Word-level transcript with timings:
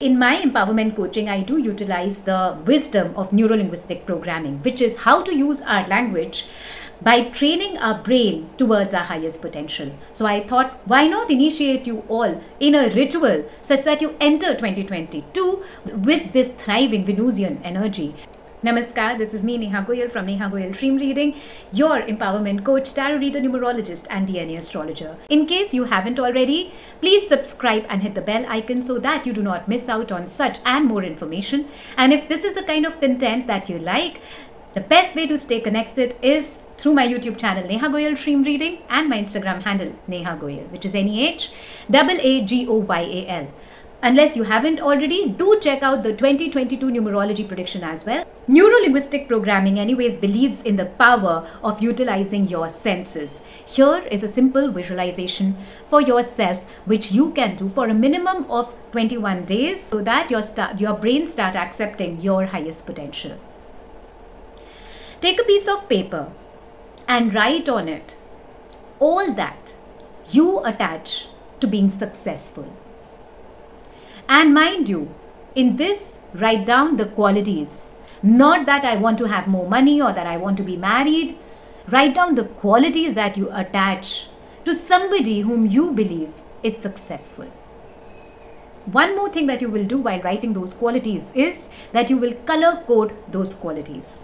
In 0.00 0.16
my 0.16 0.40
empowerment 0.40 0.94
coaching, 0.94 1.28
I 1.28 1.42
do 1.42 1.58
utilize 1.58 2.18
the 2.18 2.56
wisdom 2.64 3.16
of 3.16 3.32
neurolinguistic 3.32 4.06
programming, 4.06 4.58
which 4.62 4.80
is 4.80 4.94
how 4.94 5.22
to 5.22 5.34
use 5.34 5.60
our 5.62 5.88
language 5.88 6.46
by 7.02 7.24
training 7.30 7.78
our 7.78 8.00
brain 8.00 8.48
towards 8.58 8.94
our 8.94 9.02
highest 9.02 9.40
potential. 9.40 9.90
So 10.12 10.24
I 10.24 10.46
thought, 10.46 10.78
why 10.84 11.08
not 11.08 11.32
initiate 11.32 11.84
you 11.88 12.04
all 12.08 12.40
in 12.60 12.76
a 12.76 12.94
ritual 12.94 13.44
such 13.60 13.82
that 13.82 14.00
you 14.00 14.14
enter 14.20 14.54
2022 14.54 15.64
with 15.86 16.32
this 16.32 16.46
thriving 16.50 17.04
Venusian 17.04 17.60
energy. 17.64 18.14
Namaskar, 18.64 19.16
this 19.16 19.34
is 19.34 19.44
me 19.44 19.56
Neha 19.56 19.84
Goyal 19.84 20.10
from 20.10 20.26
Neha 20.26 20.50
Goyal 20.50 20.72
Dream 20.72 20.96
Reading, 20.96 21.36
your 21.70 22.00
empowerment 22.02 22.64
coach, 22.64 22.92
tarot 22.92 23.18
reader, 23.18 23.40
numerologist, 23.40 24.08
and 24.10 24.26
DNA 24.26 24.56
astrologer. 24.56 25.16
In 25.28 25.46
case 25.46 25.72
you 25.72 25.84
haven't 25.84 26.18
already, 26.18 26.74
please 27.00 27.28
subscribe 27.28 27.86
and 27.88 28.02
hit 28.02 28.16
the 28.16 28.20
bell 28.20 28.44
icon 28.48 28.82
so 28.82 28.98
that 28.98 29.24
you 29.24 29.32
do 29.32 29.42
not 29.42 29.68
miss 29.68 29.88
out 29.88 30.10
on 30.10 30.26
such 30.26 30.58
and 30.64 30.86
more 30.86 31.04
information. 31.04 31.68
And 31.96 32.12
if 32.12 32.28
this 32.28 32.42
is 32.42 32.56
the 32.56 32.64
kind 32.64 32.84
of 32.84 32.98
content 33.00 33.46
that 33.46 33.68
you 33.68 33.78
like, 33.78 34.20
the 34.74 34.80
best 34.80 35.14
way 35.14 35.28
to 35.28 35.38
stay 35.38 35.60
connected 35.60 36.16
is 36.20 36.58
through 36.78 36.94
my 36.94 37.06
YouTube 37.06 37.38
channel 37.38 37.64
Neha 37.64 37.88
Goyal 37.88 38.20
Dream 38.20 38.42
Reading 38.42 38.78
and 38.88 39.08
my 39.08 39.20
Instagram 39.20 39.62
handle 39.62 39.92
Neha 40.08 40.36
Goyal, 40.36 40.68
which 40.72 40.84
is 40.84 40.96
N 40.96 41.06
E 41.06 41.28
H 41.28 41.52
A 41.94 42.20
A 42.20 42.44
G 42.44 42.66
O 42.66 42.74
Y 42.74 43.00
A 43.02 43.26
L. 43.28 43.48
Unless 44.00 44.36
you 44.36 44.44
haven't 44.44 44.78
already, 44.78 45.30
do 45.30 45.58
check 45.60 45.82
out 45.82 46.04
the 46.04 46.12
2022 46.12 46.86
numerology 46.86 47.46
prediction 47.46 47.82
as 47.82 48.06
well. 48.06 48.24
Neurolinguistic 48.48 49.26
programming, 49.26 49.80
anyways, 49.80 50.14
believes 50.14 50.62
in 50.62 50.76
the 50.76 50.84
power 50.84 51.44
of 51.64 51.82
utilizing 51.82 52.46
your 52.46 52.68
senses. 52.68 53.40
Here 53.66 53.98
is 54.08 54.22
a 54.22 54.28
simple 54.28 54.70
visualization 54.70 55.56
for 55.90 56.00
yourself, 56.00 56.60
which 56.84 57.10
you 57.10 57.32
can 57.32 57.56
do 57.56 57.70
for 57.74 57.88
a 57.88 57.94
minimum 57.94 58.48
of 58.48 58.72
21 58.92 59.46
days 59.46 59.80
so 59.90 60.00
that 60.02 60.30
your, 60.30 60.42
start, 60.42 60.80
your 60.80 60.94
brain 60.94 61.26
start 61.26 61.56
accepting 61.56 62.20
your 62.20 62.46
highest 62.46 62.86
potential. 62.86 63.36
Take 65.20 65.40
a 65.40 65.44
piece 65.44 65.66
of 65.66 65.88
paper 65.88 66.30
and 67.08 67.34
write 67.34 67.68
on 67.68 67.88
it 67.88 68.14
all 69.00 69.32
that 69.34 69.72
you 70.30 70.64
attach 70.64 71.26
to 71.58 71.66
being 71.66 71.90
successful 71.90 72.72
and 74.28 74.52
mind 74.52 74.88
you, 74.88 75.08
in 75.54 75.76
this, 75.76 76.02
write 76.34 76.66
down 76.66 76.96
the 76.96 77.06
qualities. 77.06 77.68
Not 78.22 78.66
that 78.66 78.84
I 78.84 78.96
want 78.96 79.18
to 79.18 79.24
have 79.24 79.46
more 79.46 79.68
money 79.68 80.02
or 80.02 80.12
that 80.12 80.26
I 80.26 80.36
want 80.36 80.56
to 80.58 80.62
be 80.62 80.76
married. 80.76 81.38
Write 81.90 82.14
down 82.14 82.34
the 82.34 82.44
qualities 82.44 83.14
that 83.14 83.36
you 83.36 83.48
attach 83.52 84.28
to 84.64 84.74
somebody 84.74 85.40
whom 85.40 85.66
you 85.66 85.92
believe 85.92 86.32
is 86.62 86.76
successful. 86.76 87.46
One 88.92 89.16
more 89.16 89.30
thing 89.30 89.46
that 89.46 89.60
you 89.60 89.70
will 89.70 89.84
do 89.84 89.98
while 89.98 90.20
writing 90.20 90.52
those 90.52 90.74
qualities 90.74 91.22
is 91.34 91.68
that 91.92 92.10
you 92.10 92.16
will 92.16 92.34
color 92.46 92.82
code 92.86 93.14
those 93.28 93.54
qualities. 93.54 94.18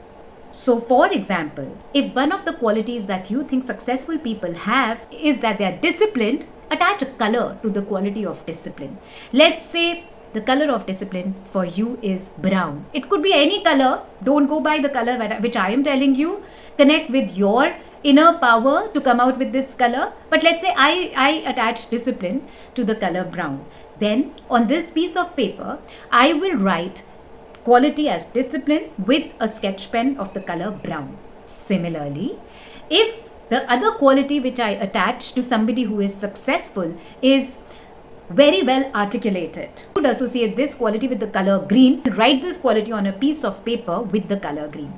So, 0.51 0.81
for 0.81 1.13
example, 1.13 1.77
if 1.93 2.15
one 2.15 2.33
of 2.33 2.45
the 2.45 2.55
qualities 2.55 3.07
that 3.07 3.31
you 3.31 3.45
think 3.45 3.67
successful 3.67 4.19
people 4.19 4.55
have 4.55 5.01
is 5.11 5.41
that 5.41 5.59
they 5.59 5.65
are 5.65 5.81
disciplined, 5.81 6.47
attach 6.71 7.03
a 7.03 7.07
color 7.07 7.59
to 7.63 7.71
the 7.71 7.83
quality 7.83 8.25
of 8.27 8.45
discipline. 8.47 8.99
Let's 9.33 9.65
say 9.65 10.05
the 10.33 10.41
color 10.41 10.73
of 10.73 10.87
discipline 10.87 11.35
for 11.53 11.65
you 11.65 11.99
is 12.03 12.23
brown. 12.39 12.85
It 12.93 13.09
could 13.09 13.23
be 13.23 13.33
any 13.33 13.63
color. 13.63 14.03
Don't 14.25 14.49
go 14.49 14.61
by 14.61 14.81
the 14.81 14.89
color 14.89 15.17
which 15.41 15.57
I 15.57 15.71
am 15.71 15.85
telling 15.85 16.15
you. 16.15 16.43
Connect 16.77 17.11
with 17.11 17.37
your 17.37 17.73
inner 18.03 18.37
power 18.39 18.89
to 18.93 19.01
come 19.01 19.21
out 19.21 19.39
with 19.39 19.53
this 19.53 19.75
color. 19.75 20.13
But 20.31 20.43
let's 20.43 20.61
say 20.61 20.75
I, 20.77 21.13
I 21.17 21.31
attach 21.51 21.89
discipline 21.89 22.49
to 22.75 22.85
the 22.85 22.97
color 22.97 23.25
brown. 23.25 23.65
Then 24.01 24.35
on 24.51 24.67
this 24.67 24.91
piece 24.91 25.17
of 25.17 25.37
paper, 25.37 25.79
I 26.11 26.33
will 26.33 26.57
write 26.57 27.05
quality 27.63 28.09
as 28.09 28.27
discipline 28.27 28.91
with 29.07 29.33
a 29.41 29.49
sketch 29.49 29.91
pen 29.93 30.17
of 30.19 30.35
the 30.35 30.41
color 30.41 30.71
brown. 30.71 31.17
Similarly, 31.45 32.39
if 32.91 33.24
the 33.51 33.71
other 33.71 33.93
quality 33.93 34.41
which 34.41 34.59
I 34.59 34.71
attach 34.71 35.33
to 35.33 35.43
somebody 35.43 35.83
who 35.83 36.01
is 36.01 36.15
successful 36.15 36.95
is 37.21 37.57
very 38.31 38.63
well 38.63 38.91
articulated. 38.95 39.83
I 39.97 40.01
would 40.01 40.07
associate 40.07 40.57
this 40.57 40.75
quality 40.75 41.09
with 41.09 41.21
the 41.21 41.27
color 41.27 41.65
green. 41.69 42.03
Write 42.17 42.43
this 42.43 42.57
quality 42.57 42.93
on 42.93 43.07
a 43.07 43.13
piece 43.13 43.45
of 43.45 43.65
paper 43.65 44.01
with 44.01 44.29
the 44.29 44.39
color 44.39 44.69
green. 44.69 44.93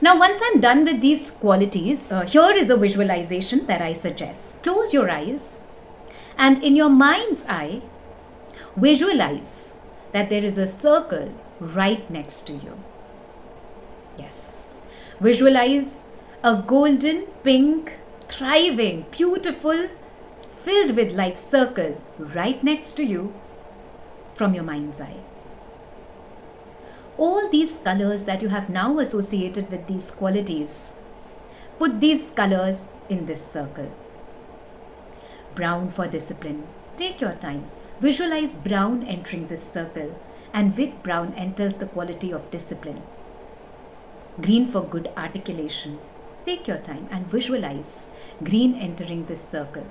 Now 0.00 0.18
once 0.18 0.40
I'm 0.42 0.60
done 0.60 0.84
with 0.84 1.00
these 1.00 1.30
qualities, 1.30 2.00
uh, 2.10 2.22
here 2.22 2.50
is 2.50 2.68
a 2.70 2.76
visualization 2.76 3.66
that 3.66 3.80
I 3.80 3.92
suggest. 3.92 4.40
Close 4.62 4.92
your 4.92 5.08
eyes 5.10 5.42
and 6.38 6.62
in 6.62 6.76
your 6.76 6.90
mind's 6.90 7.44
eye, 7.48 7.82
visualize 8.76 9.68
that 10.12 10.28
there 10.28 10.44
is 10.44 10.58
a 10.58 10.66
circle 10.66 11.32
right 11.60 12.10
next 12.10 12.46
to 12.48 12.52
you. 12.52 12.76
Yes. 14.18 14.38
Visualize 15.20 15.86
a 16.46 16.62
golden, 16.64 17.22
pink, 17.42 17.92
thriving, 18.28 19.04
beautiful, 19.10 19.88
filled 20.64 20.94
with 20.94 21.10
life 21.10 21.36
circle 21.36 22.00
right 22.36 22.62
next 22.62 22.92
to 22.92 23.02
you 23.04 23.34
from 24.36 24.54
your 24.54 24.62
mind's 24.62 25.00
eye. 25.00 25.16
All 27.18 27.50
these 27.50 27.72
colors 27.82 28.22
that 28.26 28.42
you 28.42 28.48
have 28.48 28.70
now 28.70 29.00
associated 29.00 29.72
with 29.72 29.88
these 29.88 30.12
qualities, 30.12 30.70
put 31.80 31.98
these 31.98 32.22
colors 32.36 32.78
in 33.08 33.26
this 33.26 33.40
circle. 33.52 33.90
Brown 35.56 35.90
for 35.90 36.06
discipline. 36.06 36.62
Take 36.96 37.20
your 37.20 37.34
time. 37.46 37.68
Visualize 38.00 38.52
brown 38.52 39.02
entering 39.02 39.48
this 39.48 39.72
circle 39.72 40.14
and 40.52 40.78
with 40.78 41.02
brown 41.02 41.34
enters 41.34 41.74
the 41.74 41.86
quality 41.86 42.30
of 42.32 42.52
discipline. 42.52 43.02
Green 44.40 44.68
for 44.68 44.82
good 44.82 45.10
articulation. 45.16 45.98
Take 46.46 46.68
your 46.68 46.78
time 46.78 47.08
and 47.10 47.26
visualize 47.26 47.92
green 48.44 48.76
entering 48.80 49.26
this 49.26 49.40
circle. 49.50 49.84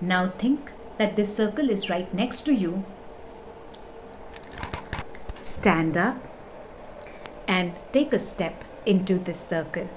Now 0.00 0.30
think 0.38 0.70
that 0.98 1.16
this 1.16 1.34
circle 1.36 1.68
is 1.68 1.90
right 1.90 2.12
next 2.14 2.42
to 2.42 2.54
you. 2.54 2.84
Stand 5.42 5.96
up 5.96 6.16
and 7.48 7.72
take 7.92 8.12
a 8.12 8.20
step 8.20 8.62
into 8.86 9.18
this 9.18 9.40
circle. 9.48 9.88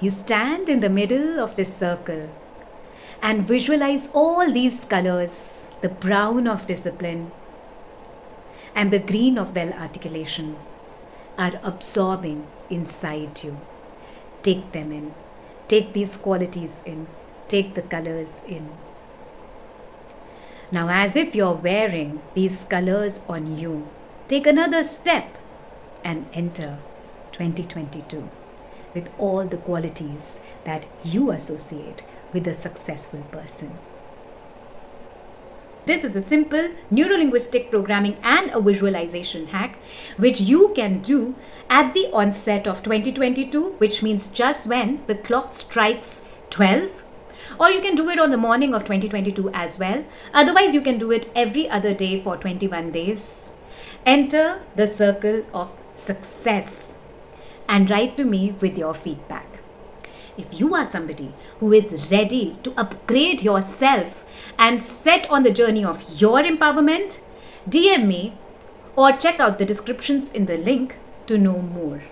You 0.00 0.10
stand 0.10 0.68
in 0.68 0.78
the 0.78 0.88
middle 0.88 1.40
of 1.40 1.56
this 1.56 1.76
circle 1.76 2.28
and 3.22 3.42
visualize 3.42 4.08
all 4.14 4.52
these 4.52 4.84
colors 4.84 5.40
the 5.80 5.88
brown 5.88 6.46
of 6.46 6.66
discipline 6.68 7.30
and 8.76 8.92
the 8.92 9.00
green 9.00 9.36
of 9.36 9.54
well 9.56 9.72
articulation 9.72 10.56
are 11.38 11.60
absorbing 11.62 12.44
inside 12.68 13.42
you. 13.42 13.56
Take 14.42 14.72
them 14.72 14.92
in. 14.92 15.14
Take 15.68 15.94
these 15.94 16.16
qualities 16.16 16.72
in. 16.84 17.06
Take 17.48 17.74
the 17.74 17.82
colors 17.82 18.34
in. 18.46 18.68
Now, 20.70 20.88
as 20.90 21.16
if 21.16 21.34
you're 21.34 21.54
wearing 21.54 22.20
these 22.34 22.62
colors 22.64 23.20
on 23.28 23.56
you, 23.56 23.86
take 24.28 24.46
another 24.46 24.82
step 24.82 25.38
and 26.04 26.26
enter 26.34 26.76
2022 27.32 28.28
with 28.94 29.08
all 29.18 29.46
the 29.46 29.56
qualities 29.58 30.38
that 30.64 30.84
you 31.04 31.30
associate 31.30 32.02
with 32.32 32.46
a 32.48 32.54
successful 32.54 33.22
person. 33.30 33.87
This 35.88 36.04
is 36.04 36.16
a 36.16 36.22
simple 36.28 36.68
neurolinguistic 36.92 37.70
programming 37.70 38.18
and 38.22 38.50
a 38.50 38.60
visualization 38.60 39.46
hack 39.46 39.78
which 40.18 40.38
you 40.38 40.74
can 40.76 40.98
do 41.00 41.34
at 41.70 41.94
the 41.94 42.10
onset 42.12 42.66
of 42.66 42.82
2022, 42.82 43.70
which 43.78 44.02
means 44.02 44.26
just 44.26 44.66
when 44.66 45.00
the 45.06 45.14
clock 45.14 45.54
strikes 45.54 46.20
12 46.50 46.90
or 47.58 47.70
you 47.70 47.80
can 47.80 47.96
do 47.96 48.10
it 48.10 48.18
on 48.18 48.30
the 48.30 48.36
morning 48.36 48.74
of 48.74 48.82
2022 48.82 49.48
as 49.54 49.78
well. 49.78 50.04
Otherwise, 50.34 50.74
you 50.74 50.82
can 50.82 50.98
do 50.98 51.10
it 51.10 51.30
every 51.34 51.70
other 51.70 51.94
day 51.94 52.20
for 52.20 52.36
21 52.36 52.90
days. 52.90 53.48
Enter 54.04 54.60
the 54.76 54.86
circle 54.86 55.42
of 55.54 55.70
success 55.96 56.68
and 57.66 57.88
write 57.88 58.14
to 58.18 58.24
me 58.24 58.54
with 58.60 58.76
your 58.76 58.92
feedback. 58.92 59.46
If 60.36 60.60
you 60.60 60.74
are 60.74 60.84
somebody 60.84 61.32
who 61.60 61.72
is 61.72 62.10
ready 62.10 62.58
to 62.62 62.74
upgrade 62.76 63.40
yourself 63.40 64.26
and 64.58 64.82
set 64.82 65.30
on 65.30 65.42
the 65.42 65.50
journey 65.50 65.84
of 65.84 66.04
your 66.20 66.42
empowerment, 66.42 67.18
DM 67.68 68.06
me 68.06 68.34
or 68.96 69.12
check 69.12 69.38
out 69.38 69.58
the 69.58 69.64
descriptions 69.64 70.30
in 70.32 70.46
the 70.46 70.56
link 70.58 70.96
to 71.26 71.38
know 71.38 71.58
more. 71.62 72.02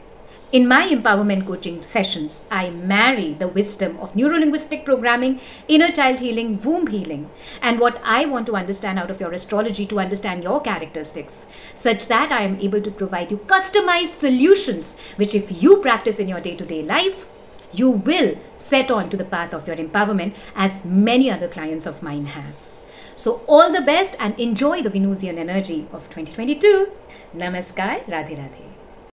In 0.52 0.69
my 0.69 0.88
empowerment 0.88 1.44
coaching 1.44 1.82
sessions, 1.82 2.40
I 2.50 2.70
marry 2.70 3.34
the 3.34 3.48
wisdom 3.48 3.98
of 4.00 4.14
neurolinguistic 4.14 4.84
programming, 4.84 5.40
inner 5.66 5.90
child 5.90 6.20
healing, 6.20 6.60
womb 6.62 6.87
healing, 6.87 7.28
and 7.60 7.81
what 7.81 8.00
I 8.04 8.26
want 8.26 8.46
to 8.46 8.54
understand 8.54 9.00
out 9.00 9.10
of 9.10 9.20
your 9.20 9.32
astrology 9.32 9.87
to 9.87 9.98
understand 9.98 10.44
your 10.44 10.60
characteristics, 10.60 11.34
such 11.75 12.06
that 12.06 12.31
I 12.31 12.43
am 12.43 12.60
able 12.60 12.81
to 12.81 12.90
provide 12.93 13.32
you 13.32 13.38
customized 13.38 14.20
solutions, 14.20 14.94
which, 15.16 15.34
if 15.34 15.50
you 15.60 15.78
practice 15.78 16.20
in 16.20 16.28
your 16.28 16.40
day 16.40 16.54
to 16.54 16.64
day 16.64 16.84
life, 16.84 17.26
you 17.73 17.91
will 17.91 18.37
set 18.59 18.91
on 18.91 19.11
to 19.11 19.17
the 19.17 19.25
path 19.25 19.55
of 19.55 19.67
your 19.67 19.77
empowerment 19.77 20.35
as 20.55 20.85
many 20.85 21.31
other 21.31 21.49
clients 21.49 21.87
of 21.87 22.03
mine 22.03 22.27
have. 22.27 22.55
So 23.15 23.45
all 23.49 23.73
the 23.73 23.83
best 23.83 24.17
and 24.21 24.39
enjoy 24.39 24.83
the 24.83 24.91
Venusian 24.91 25.39
energy 25.39 25.89
of 25.93 26.09
2022. 26.11 26.89
Namaskar, 27.35 28.05
Radhe 28.07 28.37
Radhe. 28.37 28.75